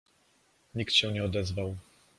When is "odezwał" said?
1.23-1.77